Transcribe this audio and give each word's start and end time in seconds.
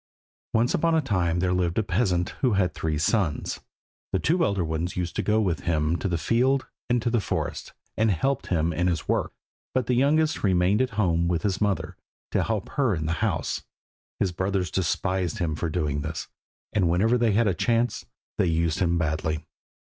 Once 0.55 0.73
upon 0.73 0.95
a 0.95 0.99
time 1.01 1.37
there 1.37 1.53
lived 1.53 1.77
a 1.77 1.83
peasant 1.83 2.29
who 2.41 2.53
had 2.53 2.73
three 2.73 2.97
sons. 2.97 3.59
The 4.11 4.17
two 4.17 4.43
elder 4.43 4.65
ones 4.65 4.97
used 4.97 5.15
to 5.17 5.21
go 5.21 5.39
with 5.39 5.59
him 5.59 5.95
to 5.97 6.07
the 6.07 6.17
field 6.17 6.65
and 6.89 6.99
to 7.03 7.11
the 7.11 7.19
forest, 7.21 7.73
and 7.95 8.09
helped 8.09 8.47
him 8.47 8.73
in 8.73 8.87
his 8.87 9.07
work, 9.07 9.31
but 9.75 9.85
the 9.85 9.93
youngest 9.93 10.43
remained 10.43 10.81
at 10.81 10.89
home 10.97 11.27
with 11.27 11.43
his 11.43 11.61
mother, 11.61 11.97
to 12.31 12.41
help 12.43 12.69
her 12.69 12.95
in 12.95 13.05
the 13.05 13.13
house. 13.21 13.61
His 14.19 14.31
brothers 14.31 14.71
despised 14.71 15.37
him 15.37 15.55
for 15.55 15.69
doing 15.69 16.01
this, 16.01 16.27
and 16.73 16.89
whenever 16.89 17.15
they 17.15 17.33
had 17.33 17.47
a 17.47 17.53
chance 17.53 18.03
they 18.39 18.47
used 18.47 18.79
him 18.79 18.97
badly. 18.97 19.45